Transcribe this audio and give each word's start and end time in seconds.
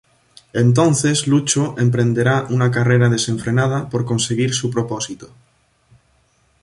Entonces 0.53 1.27
Lucho 1.27 1.75
emprenderá 1.77 2.47
una 2.49 2.71
carrera 2.71 3.07
desenfrenada 3.07 3.87
por 3.87 4.03
conseguir 4.03 4.51
su 4.55 4.71
propósito. 4.71 5.29